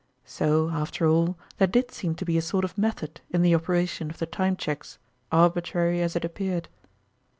So, 0.25 0.71
after 0.71 1.07
all, 1.07 1.37
there 1.59 1.67
did 1.67 1.91
seem 1.91 2.15
to 2.15 2.25
be 2.25 2.35
a 2.35 2.41
sort 2.41 2.65
of 2.65 2.75
method 2.75 3.21
in 3.29 3.43
the 3.43 3.53
operation 3.53 4.09
of 4.09 4.17
the 4.17 4.25
Time 4.25 4.55
Cheques, 4.55 4.97
arbitrary 5.31 6.01
as 6.01 6.15
it 6.15 6.25
appeared. 6.25 6.69